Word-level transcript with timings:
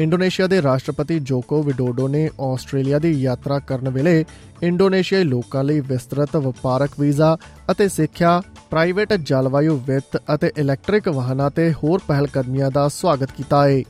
Indonesia 0.00 0.46
ਦੇ 0.46 0.60
ਰਾਸ਼ਟਰਪਤੀ 0.62 1.18
ਜੋਕੋ 1.20 1.62
ਵਿਡੋਡੋ 1.62 2.06
ਨੇ 2.08 2.28
ਆਸਟ੍ਰੇਲੀਆ 2.40 2.98
ਦੀ 2.98 3.10
ਯਾਤਰਾ 3.12 3.58
ਕਰਨ 3.58 3.88
ਵੇਲੇ 3.88 4.24
ਇੰਡੋਨੇਸ਼ੀਆਈ 4.62 5.24
ਲੋਕਾਂ 5.24 5.64
ਲਈ 5.64 5.80
ਵਿਸਤ੍ਰਿਤ 5.80 6.36
ਵਪਾਰਕ 6.36 6.90
ਵੀਜ਼ਾ 7.00 7.36
ਅਤੇ 7.70 7.88
ਸਿੱਖਿਆ, 7.88 8.40
ਪ੍ਰਾਈਵੇਟ 8.70 9.12
ਜਲਵਾਯੂ 9.12 9.76
ਵਿੱਤ 9.86 10.16
ਅਤੇ 10.34 10.50
ਇਲੈਕਟ੍ਰਿਕ 10.58 11.08
ਵਾਹਨਾਂ 11.08 11.50
ਤੇ 11.50 11.72
ਹੋਰ 11.82 12.00
ਪਹਿਲਕਦਮੀਆਂ 12.08 12.70
ਦਾ 12.70 12.86
ਸਵਾਗਤ 12.88 13.32
ਕੀਤਾ 13.36 13.64
ਹੈ 13.68 13.82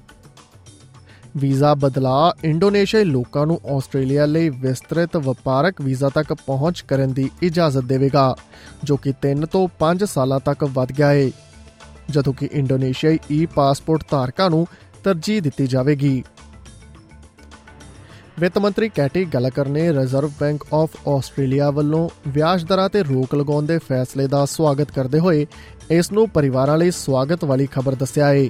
ਵੀਜ਼ਾ 1.36 1.74
ਬਦਲਾ 1.74 2.32
ਇੰਡੋਨੇਸ਼ੀਆਈ 2.44 3.04
ਲੋਕਾਂ 3.04 3.46
ਨੂੰ 3.46 3.60
ਆਸਟ੍ਰੇਲੀਆ 3.76 4.26
ਲਈ 4.26 4.48
ਵਿਸਤ੍ਰਿਤ 4.58 5.16
ਵਪਾਰਕ 5.16 5.80
ਵੀਜ਼ਾ 5.80 6.08
ਤੱਕ 6.08 6.32
ਪਹੁੰਚ 6.46 6.84
ਕਰਨ 6.88 7.12
ਦੀ 7.12 7.30
ਇਜਾਜ਼ਤ 7.42 7.84
ਦੇਵੇਗਾ, 7.84 8.34
ਜੋ 8.84 8.96
ਕਿ 8.96 9.12
3 9.26 9.46
ਤੋਂ 9.52 9.66
5 9.80 10.06
ਸਾਲਾਂ 10.14 10.40
ਤੱਕ 10.40 10.64
ਵਧ 10.74 10.92
ਗਿਆ 10.92 11.12
ਹੈ 11.12 11.30
ਜਦੋਂ 12.10 12.32
ਕਿ 12.32 12.48
ਇੰਡੋਨੇਸ਼ੀਆਈ 12.52 13.18
ਈ 13.30 13.44
ਪਾਸਪੋਰਟ 13.46 14.04
ਧਾਰਕਾਂ 14.10 14.50
ਨੂੰ 14.50 14.66
ਤਰਜੀਹ 15.04 15.42
ਦਿੱਤੀ 15.42 15.66
ਜਾਵੇਗੀ। 15.66 16.24
ਵਿੱਤ 18.40 18.58
ਮੰਤਰੀ 18.58 18.88
ਕੈਟੀ 18.88 19.24
ਗਲਕਰ 19.24 19.68
ਨੇ 19.68 19.92
ਰਿਜ਼ਰਵ 19.92 20.32
ਬੈਂਕ 20.40 20.74
ਆਫ 20.74 20.90
ਆਸਟ੍ਰੇਲੀਆ 21.08 21.70
ਵੱਲੋਂ 21.70 22.08
ਵਿਆਜ 22.28 22.64
ਦਰਾਂ 22.64 22.88
ਤੇ 22.88 23.02
ਰੋਕ 23.02 23.34
ਲਗਾਉਣ 23.34 23.66
ਦੇ 23.66 23.78
ਫੈਸਲੇ 23.78 24.26
ਦਾ 24.26 24.44
ਸਵਾਗਤ 24.44 24.90
ਕਰਦੇ 24.90 25.18
ਹੋਏ 25.18 25.46
ਇਸ 25.90 26.12
ਨੂੰ 26.12 26.28
ਪਰਿਵਾਰਾਂ 26.28 26.78
ਲਈ 26.78 26.90
ਸਵਾਗਤ 26.90 27.44
ਵਾਲੀ 27.44 27.66
ਖਬਰ 27.66 27.94
ਦੱਸਿਆ 27.94 28.28
ਹੈ 28.28 28.48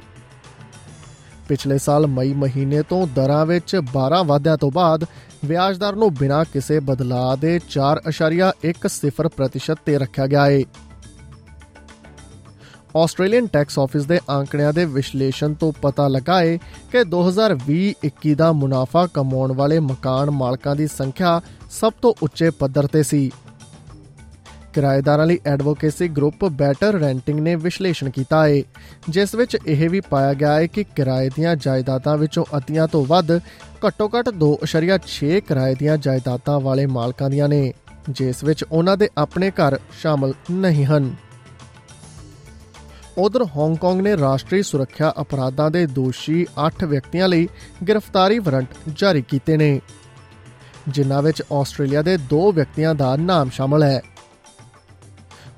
ਪਿਛਲੇ 1.49 1.79
ਸਾਲ 1.79 2.07
ਮਈ 2.07 2.35
ਮਹੀਨੇ 2.35 2.83
ਤੋਂ 2.83 3.07
ਦਰਾਂ 3.07 3.47
ਵਿੱਚ 3.47 3.81
12 3.97 4.27
ਵਾਧਿਆਂ 4.27 4.57
ਤੋਂ 4.57 4.71
ਬਾਅਦ 4.71 5.05
ਵਿਆਜ 5.45 5.79
ਦਰ 5.79 5.97
ਨੂੰ 5.97 6.15
ਬਿਨਾਂ 6.15 6.45
ਕਿਸੇ 6.53 6.81
ਬਦਲਾਅ 6.81 7.37
ਦੇ 7.37 7.61
4.10% 7.71 9.75
ਤੇ 9.87 9.99
ਰੱਖਿਆ 9.99 10.27
ਗਿਆ 10.27 10.47
ਹੈ 10.47 10.61
ਆਸਟ੍ਰੇਲੀਅਨ 12.97 13.47
ਟੈਕਸ 13.47 13.79
ਆਫਿਸ 13.79 14.05
ਦੇ 14.05 14.21
ਆંકੜਿਆਂ 14.31 14.73
ਦੇ 14.73 14.85
ਵਿਸ਼ਲੇਸ਼ਣ 14.85 15.55
ਤੋਂ 15.55 15.73
ਪਤਾ 15.83 16.09
ਲੱਗਾ 16.09 16.41
ਹੈ 16.41 16.57
ਕਿ 16.93 17.05
2020-21 17.05 18.35
ਦਾ 18.35 18.53
ਮੁਨਾਫਾ 18.53 19.07
ਕਮਾਉਣ 19.07 19.53
ਵਾਲੇ 19.53 19.79
ਮਕਾਨ 19.79 20.31
ਮਾਲਕਾਂ 20.31 20.77
ਦੀ 20.77 20.87
ਸੰਖਿਆ 20.87 21.41
ਸਭ 21.71 21.93
ਤੋਂ 22.03 22.15
ਉੱਚੇ 22.23 22.51
ਪੱਧਰ 22.51 22.87
ਤੇ 22.87 23.03
ਸੀ। 23.03 23.31
ਕਿਰਾਏਦਾਰਾਂ 24.75 25.27
ਲਈ 25.27 25.39
ਐਡਵੋਕੇਸੀ 25.47 26.09
ਗਰੁੱਪ 26.09 26.45
ਬੈਟਰ 26.45 26.93
ਰੈਂਟਿੰਗ 26.93 27.41
ਨੇ 27.41 27.55
ਵਿਸ਼ਲੇਸ਼ਣ 27.55 28.11
ਕੀਤਾ 28.11 28.47
ਹੈ 28.47 28.63
ਜਿਸ 29.09 29.35
ਵਿੱਚ 29.35 29.57
ਇਹ 29.67 29.91
ਵੀ 29.91 30.01
ਪਾਇਆ 30.01 30.35
ਗਿਆ 30.35 30.55
ਹੈ 30.55 30.67
ਕਿ 30.67 30.85
ਕਿਰਾਏ 30.85 31.29
ਦੀਆਂ 31.29 31.57
ਜਾਇਦਾਦਾਂ 31.57 32.17
ਵਿੱਚੋਂ 32.17 32.45
ਅੱਧੀਆਂ 32.57 32.89
ਤੋਂ 32.89 33.07
ਵੱਧ 33.07 33.39
ਘੱਟੋ-ਘੱਟ 33.87 34.29
2.6 34.29 35.41
ਕਿਰਾਏ 35.41 35.75
ਦੀਆਂ 35.75 35.97
ਜਾਇਦਾਦਾਂ 35.97 36.61
ਵਾਲੇ 36.61 36.87
ਮਾਲਕਾਂ 36.87 37.31
ਦੀਆਂ 37.31 37.49
ਨੇ, 37.49 37.73
ਜਿਸ 38.11 38.45
ਵਿੱਚ 38.45 38.65
ਉਹਨਾਂ 38.73 38.97
ਦੇ 38.97 39.09
ਆਪਣੇ 39.19 39.51
ਘਰ 39.51 39.79
ਸ਼ਾਮਲ 40.03 40.33
ਨਹੀਂ 40.51 40.85
ਹਨ। 40.85 41.15
ਉਧਰ 43.19 43.45
ਹਾਂਗਕਾਂਗ 43.57 44.01
ਨੇ 44.01 44.17
ਰਾਸ਼ਟਰੀ 44.17 44.63
ਸੁਰੱਖਿਆ 44.63 45.13
ਅਪਰਾਧਾਂ 45.21 45.71
ਦੇ 45.71 45.87
ਦੋਸ਼ੀ 45.87 46.47
8 46.67 46.87
ਵਿਅਕਤੀਆਂ 46.87 47.29
ਲਈ 47.29 47.49
ਗ੍ਰਿਫਤਾਰੀ 47.89 48.39
ਵਾਰੰਟ 48.39 48.69
ਜਾਰੀ 48.97 49.23
ਕੀਤੇ 49.23 49.57
ਨੇ। 49.57 49.81
ਜਿਨ੍ਹਾਂ 50.89 51.23
ਵਿੱਚ 51.23 51.43
ਆਸਟ੍ਰੇਲੀਆ 51.53 52.03
ਦੇ 52.03 52.17
2 52.17 52.53
ਵਿਅਕਤੀਆਂ 52.53 52.95
ਦਾ 52.95 53.17
ਨਾਮ 53.17 53.51
ਸ਼ਾਮਲ 53.51 53.83
ਹੈ। 53.83 54.03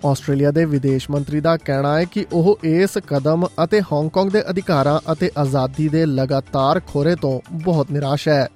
ਆਸਟ੍ਰੇਲੀਆ 0.07 0.51
ਦੇ 0.51 0.65
ਵਿਦੇਸ਼ 0.65 1.11
ਮੰਤਰੀ 1.11 1.41
ਦਾ 1.41 1.57
ਕਹਿਣਾ 1.57 1.99
ਹੈ 1.99 2.05
ਕਿ 2.05 2.27
ਉਹ 2.33 2.59
ਇਸ 2.65 2.99
ਕਦਮ 3.07 3.47
ਅਤੇ 3.65 3.81
ਹਾਂਗਕਾਂਗ 3.81 4.29
ਦੇ 4.29 4.51
ਅਧਿਕਾਰਾਂ 4.51 5.13
ਅਤੇ 5.13 5.31
ਆਜ਼ਾਦੀ 5.39 5.89
ਦੇ 5.89 6.07
ਲਗਾਤਾਰ 6.07 6.81
ਖੋਰੇ 6.81 7.15
ਤੋਂ 7.15 7.41
ਬਹੁਤ 7.53 7.91
ਨਿਰਾਸ਼ 7.91 8.29
ਹੈ। 8.29 8.49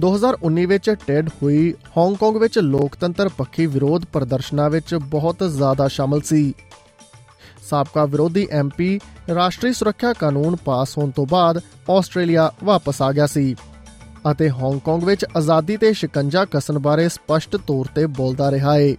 2019 0.00 0.66
ਵਿੱਚ 0.66 0.94
ਟੈਡ 1.06 1.28
ਹੋਈ 1.28 1.74
ਹਾਂਗਕਾਂਗ 1.96 2.36
ਵਿੱਚ 2.36 2.58
ਲੋਕਤੰਤਰ 2.58 3.28
ਪੱਖੀ 3.28 3.66
ਵਿਰੋਧ 3.66 4.04
ਪ੍ਰਦਰਸ਼ਨਾਂ 4.04 4.70
ਵਿੱਚ 4.70 4.94
ਬਹੁਤ 4.94 5.36
ਜ਼ਿਆਦਾ 5.50 5.88
ਸ਼ਾਮਲ 5.88 6.20
ਸੀ। 6.20 6.54
ਸਾਬਕਾ 7.68 8.04
ਵਿਰੋਧੀ 8.04 8.46
ਐਮਪੀ 8.52 8.98
ਰਾਸ਼ਟਰੀ 9.34 9.72
ਸੁਰੱਖਿਆ 9.72 10.12
ਕਾਨੂੰਨ 10.12 10.56
ਪਾਸ 10.56 10.96
ਹੋਣ 10.98 11.10
ਤੋਂ 11.10 11.26
ਬਾਅਦ 11.26 11.60
ਆਸਟ੍ਰੇਲੀਆ 11.90 12.50
ਵਾਪਸ 12.64 13.02
ਆ 13.02 13.12
ਗਿਆ 13.12 13.26
ਸੀ। 13.26 13.54
ਅਤੇ 14.30 14.48
ਹਾਂਗਕਾਂਗ 14.50 15.04
ਵਿੱਚ 15.04 15.24
ਆਜ਼ਾਦੀ 15.36 15.76
ਤੇ 15.76 15.92
ਸ਼ਿਕੰਜਾ 15.92 16.44
ਕਸਣ 16.44 16.78
ਬਾਰੇ 16.78 17.08
ਸਪਸ਼ਟ 17.08 17.56
ਤੌਰ 17.56 17.86
ਤੇ 17.94 18.06
ਬੋਲਦਾ 18.16 18.50
ਰਿਹਾ 18.50 18.74
ਹੈ 18.74 18.94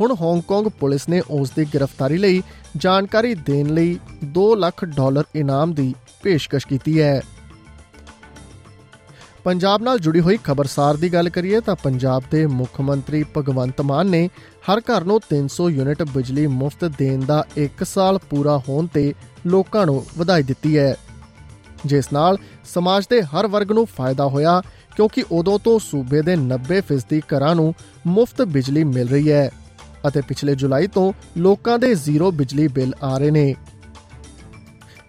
ਹੁਣ 0.00 0.14
ਹਾਂਗਕਾਂਗ 0.20 0.66
ਪੁਲਿਸ 0.80 1.08
ਨੇ 1.08 1.20
ਉਸ 1.30 1.50
ਦੀ 1.50 1.64
ਗ੍ਰਿਫਤਾਰੀ 1.74 2.18
ਲਈ 2.18 2.42
ਜਾਣਕਾਰੀ 2.76 3.34
ਦੇਣ 3.46 3.74
ਲਈ 3.74 3.98
2 4.38 4.44
ਲੱਖ 4.56 4.84
ਡਾਲਰ 4.84 5.24
ਇਨਾਮ 5.34 5.74
ਦੀ 5.74 5.94
ਪੇਸ਼ਕਸ਼ 6.22 6.66
ਕੀਤੀ 6.66 7.00
ਹੈ। 7.00 7.20
ਪੰਜਾਬ 9.44 9.82
ਨਾਲ 9.82 9.98
ਜੁੜੀ 9.98 10.20
ਹੋਈ 10.20 10.38
ਖਬਰਸਾਰ 10.44 10.96
ਦੀ 10.96 11.12
ਗੱਲ 11.12 11.28
ਕਰੀਏ 11.28 11.60
ਤਾਂ 11.60 11.74
ਪੰਜਾਬ 11.82 12.22
ਦੇ 12.30 12.46
ਮੁੱਖ 12.46 12.80
ਮੰਤਰੀ 12.80 13.24
ਭਗਵੰਤ 13.36 13.80
ਮਾਨ 13.80 14.06
ਨੇ 14.06 14.28
ਹਰ 14.70 14.80
ਘਰ 14.80 15.04
ਨੂੰ 15.04 15.20
300 15.34 15.68
ਯੂਨਿਟ 15.70 16.02
ਬਿਜਲੀ 16.02 16.46
ਮੁਫਤ 16.46 16.84
ਦੇਣ 16.98 17.24
ਦਾ 17.24 17.44
1 17.58 17.84
ਸਾਲ 17.84 18.18
ਪੂਰਾ 18.30 18.56
ਹੋਣ 18.68 18.86
ਤੇ 18.86 19.14
ਲੋਕਾਂ 19.46 19.86
ਨੂੰ 19.86 20.04
ਵਧਾਈ 20.18 20.42
ਦਿੱਤੀ 20.42 20.76
ਹੈ। 20.78 20.94
ਜਿਸ 21.86 22.12
ਨਾਲ 22.12 22.38
ਸਮਾਜ 22.74 23.06
ਦੇ 23.10 23.22
ਹਰ 23.22 23.46
ਵਰਗ 23.46 23.72
ਨੂੰ 23.72 23.86
ਫਾਇਦਾ 23.86 24.24
ਹੋਇਆ 24.26 24.60
ਕਿਉਂਕਿ 24.96 25.24
ਉਦੋਂ 25.32 25.58
ਤੋਂ 25.58 25.78
ਸੂਬੇ 25.78 26.22
ਦੇ 26.22 26.36
90% 26.36 27.20
ਘਰਾਂ 27.30 27.54
ਨੂੰ 27.54 27.74
ਮੁਫਤ 28.06 28.42
ਬਿਜਲੀ 28.42 28.84
ਮਿਲ 28.84 29.08
ਰਹੀ 29.08 29.30
ਹੈ 29.32 29.50
ਅਤੇ 30.08 30.20
ਪਿਛਲੇ 30.20 30.54
ਜੁਲਾਈ 30.54 30.86
ਤੋਂ 30.86 31.12
ਲੋਕਾਂ 31.38 31.78
ਦੇ 31.78 31.94
ਜ਼ੀਰੋ 31.94 32.30
ਬਿਜਲੀ 32.30 32.68
ਬਿੱਲ 32.68 32.94
ਆ 33.02 33.16
ਰਹੇ 33.18 33.30
ਨੇ। 33.30 33.54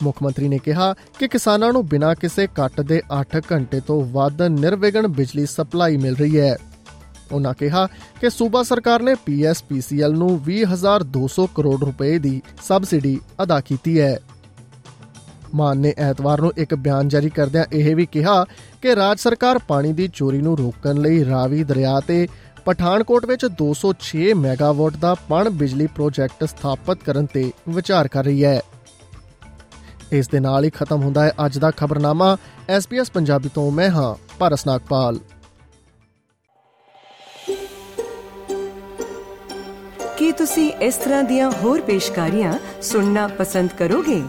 ਮੁੱਖ 0.03 0.23
ਮੰਤਰੀ 0.23 0.47
ਨੇ 0.47 0.57
ਕਿਹਾ 0.57 0.93
ਕਿ 1.19 1.27
ਕਿਸਾਨਾਂ 1.27 1.73
ਨੂੰ 1.73 1.87
ਬਿਨਾਂ 1.87 2.15
ਕਿਸੇ 2.15 2.47
ਕੱਟ 2.47 2.81
ਦੇ 2.81 3.01
8 3.21 3.41
ਘੰਟੇ 3.51 3.79
ਤੋਂ 3.79 4.05
ਵੱਧ 4.05 4.41
ਨਿਰਵਿਘਨ 4.41 5.07
ਬਿਜਲੀ 5.07 5.45
ਸਪਲਾਈ 5.45 5.97
ਮਿਲ 5.97 6.15
ਰਹੀ 6.15 6.39
ਹੈ। 6.39 6.57
ਉਹਨਾਂ 7.31 7.53
ਕਿਹਾ 7.53 7.87
ਕਿ 8.21 8.29
ਸੂਬਾ 8.29 8.63
ਸਰਕਾਰ 8.63 9.01
ਨੇ 9.01 9.15
ਪੀਐਸਪੀਸੀਐਲ 9.15 10.13
ਨੂੰ 10.13 10.41
20200 10.43 11.47
ਕਰੋੜ 11.55 11.83
ਰੁਪਏ 11.83 12.17
ਦੀ 12.17 12.41
ਸਬਸਿਡੀ 12.67 13.19
ਅਦਾ 13.43 13.59
ਕੀਤੀ 13.59 13.99
ਹੈ। 13.99 14.19
ਮਾਨ 15.55 15.77
ਨੇ 15.77 15.93
ਐਤਵਾਰ 15.97 16.41
ਨੂੰ 16.41 16.53
ਇੱਕ 16.57 16.75
ਬਿਆਨ 16.75 17.07
ਜਾਰੀ 17.07 17.29
ਕਰਦਿਆਂ 17.29 17.65
ਇਹ 17.71 17.95
ਵੀ 17.95 18.05
ਕਿਹਾ 18.05 18.45
ਕਿ 18.81 18.95
ਰਾਜ 18.95 19.19
ਸਰਕਾਰ 19.19 19.57
ਪਾਣੀ 19.57 19.93
ਦੀ 19.93 20.09
ਚੋਰੀ 20.13 20.37
ਨੂੰ 20.37 20.57
ਰੋਕਣ 20.57 20.97
ਲਈ 20.97 21.25
ਰਾਵੀ 21.25 21.63
ਦਰਿਆ 21.63 21.99
ਤੇ 21.99 22.27
ਪਠਾਨਕੋਟ 22.65 23.25
ਵਿੱਚ 23.25 23.45
206 23.61 24.33
ਮੈਗਾਵਾਟ 24.33 24.97
ਦਾ 24.97 25.15
ਪਣ 25.29 25.49
ਬਿਜਲੀ 25.49 25.87
ਪ੍ਰੋਜੈਕਟ 25.87 26.43
ਸਥਾਪਿਤ 26.43 27.03
ਕਰਨ 27.03 27.25
ਤੇ 27.25 27.51
ਵਿਚਾਰ 27.69 28.07
ਕਰ 28.07 28.25
ਰਹੀ 28.25 28.43
ਹੈ। 28.43 28.61
ਇਸ 30.11 30.27
ਦੇ 30.27 30.39
ਨਾਲ 30.39 30.63
ਹੀ 30.63 30.69
ਖਤਮ 30.69 31.01
ਹੁੰਦਾ 31.01 31.23
ਹੈ 31.23 31.33
ਅੱਜ 31.45 31.57
ਦਾ 31.57 31.71
ਖਬਰਨਾਮਾ। 31.71 32.37
SBS 32.77 33.05
ਪੰਜਾਬੀ 33.13 33.49
ਤੋਂ 33.53 33.71
ਮੈਂ 33.71 33.89
ਹਾਂ 33.89 34.15
ਪਰਸ 34.39 34.67
ਨਾਗਪਾਲ। 34.67 35.19
ਕੀ 40.17 40.31
ਤੁਸੀਂ 40.31 40.71
ਇਸ 40.71 40.95
ਤਰ੍ਹਾਂ 40.95 41.23
ਦੀਆਂ 41.23 41.51
ਹੋਰ 41.63 41.81
ਪੇਸ਼ਕਾਰੀਆਂ 41.81 42.53
ਸੁਣਨਾ 42.81 43.27
ਪਸੰਦ 43.27 43.69
ਕਰੋਗੇ? 43.69 44.23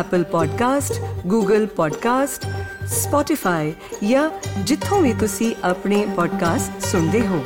Apple 0.00 0.24
Podcast, 0.24 0.94
Google 1.34 1.64
Podcast, 1.64 2.48
Spotify 2.84 3.72
ਜਾਂ 4.08 4.30
ਜਿੱਥੋਂ 4.62 5.02
ਵੀ 5.02 5.14
ਤੁਸੀਂ 5.14 5.56
ਆਪਣੇ 5.64 6.06
ਪੋਡਕਾਸਟ 6.16 6.86
ਸੁਣਦੇ 6.86 7.26
ਹੋ। 7.26 7.44